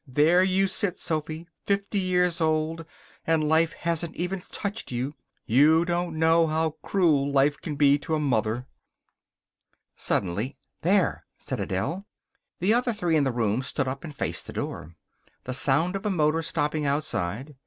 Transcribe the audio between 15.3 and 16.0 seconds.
The sound